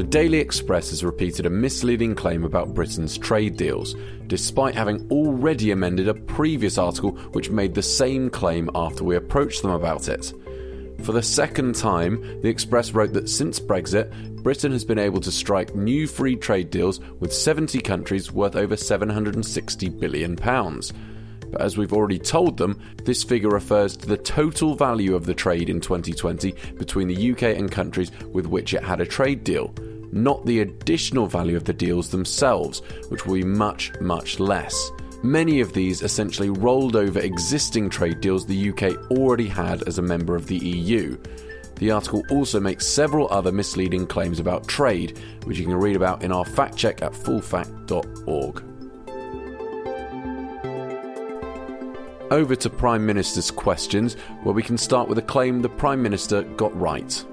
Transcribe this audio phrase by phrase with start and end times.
[0.00, 3.94] The Daily Express has repeated a misleading claim about Britain's trade deals,
[4.28, 9.60] despite having already amended a previous article which made the same claim after we approached
[9.60, 10.32] them about it.
[11.02, 14.10] For the second time, the Express wrote that since Brexit,
[14.42, 18.76] Britain has been able to strike new free trade deals with 70 countries worth over
[18.76, 20.34] £760 billion.
[20.34, 25.34] But as we've already told them, this figure refers to the total value of the
[25.34, 29.74] trade in 2020 between the UK and countries with which it had a trade deal,
[30.12, 34.90] not the additional value of the deals themselves, which will be much, much less.
[35.22, 40.02] Many of these essentially rolled over existing trade deals the UK already had as a
[40.02, 41.18] member of the EU.
[41.76, 46.22] The article also makes several other misleading claims about trade, which you can read about
[46.22, 48.64] in our fact check at fullfact.org.
[52.30, 56.42] Over to Prime Minister's questions, where we can start with a claim the Prime Minister
[56.42, 57.24] got right.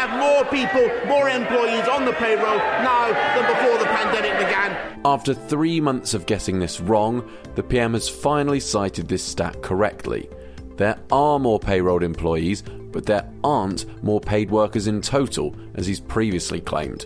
[0.00, 4.98] Have more people, more employees on the payroll now than before the pandemic began.
[5.04, 10.30] After three months of getting this wrong, the PM has finally cited this stat correctly.
[10.78, 16.00] There are more payroll employees, but there aren't more paid workers in total, as he's
[16.00, 17.04] previously claimed.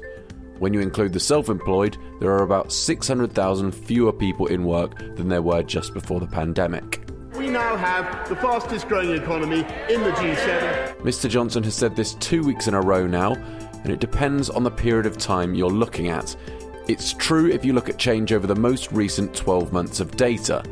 [0.61, 5.29] When you include the self employed, there are about 600,000 fewer people in work than
[5.29, 7.04] there were just before the pandemic.
[7.45, 10.97] We now have the fastest growing economy in the G7.
[11.01, 11.29] Mr.
[11.29, 14.71] Johnson has said this two weeks in a row now, and it depends on the
[14.71, 16.35] period of time you're looking at.
[16.89, 20.63] It's true if you look at change over the most recent 12 months of data,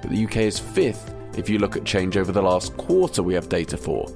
[0.00, 3.34] but the UK is fifth if you look at change over the last quarter we
[3.34, 4.06] have data for.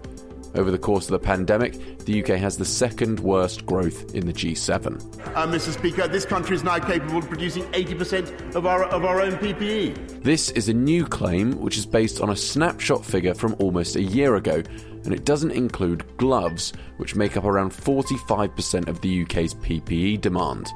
[0.55, 4.33] Over the course of the pandemic, the UK has the second worst growth in the
[4.33, 5.03] G7.
[5.35, 5.73] Uh, Mr.
[5.73, 10.23] Speaker, this country is now capable of producing 80% of our, of our own PPE.
[10.23, 14.03] This is a new claim which is based on a snapshot figure from almost a
[14.03, 14.63] year ago,
[15.05, 20.73] and it doesn't include gloves, which make up around 45% of the UK's PPE demand.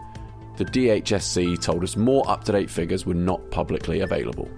[0.56, 4.50] The DHSC told us more up to date figures were not publicly available.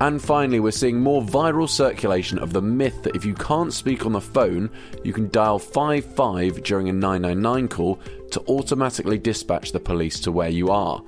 [0.00, 4.06] And finally, we're seeing more viral circulation of the myth that if you can't speak
[4.06, 4.70] on the phone,
[5.02, 8.00] you can dial 55 during a 999 call
[8.30, 11.02] to automatically dispatch the police to where you are.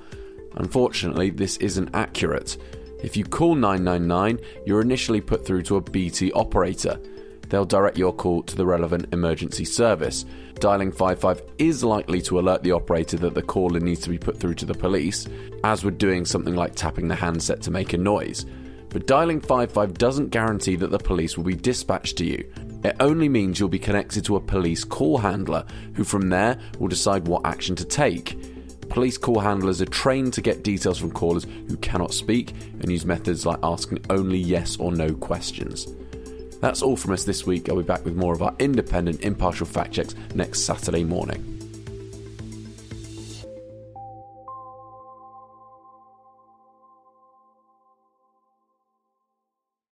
[0.55, 2.57] Unfortunately, this isn't accurate.
[3.01, 6.99] If you call 999, you're initially put through to a BT operator.
[7.47, 10.25] They'll direct your call to the relevant emergency service.
[10.55, 14.37] Dialing 55 is likely to alert the operator that the caller needs to be put
[14.37, 15.27] through to the police,
[15.63, 18.45] as would doing something like tapping the handset to make a noise.
[18.91, 22.51] But dialing 55 doesn't guarantee that the police will be dispatched to you.
[22.83, 26.89] It only means you'll be connected to a police call handler, who from there will
[26.89, 28.37] decide what action to take.
[28.89, 33.05] Police call handlers are trained to get details from callers who cannot speak and use
[33.05, 35.87] methods like asking only yes or no questions.
[36.59, 37.69] That's all from us this week.
[37.69, 41.60] I'll be back with more of our independent, impartial fact checks next Saturday morning.